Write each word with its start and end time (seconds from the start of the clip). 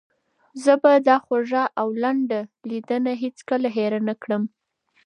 زه 0.63 0.73
به 0.81 0.91
دا 1.07 1.17
خوږه 1.25 1.63
او 1.79 1.87
لنډه 2.03 2.39
لیدنه 2.69 3.11
هیڅکله 3.23 3.67
هېره 3.75 3.99
نه 4.07 4.15
کړم. 4.21 4.43